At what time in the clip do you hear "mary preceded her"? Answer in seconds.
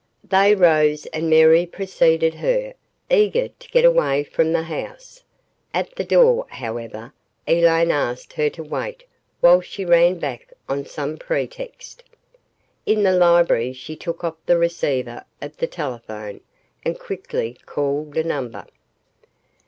1.29-2.73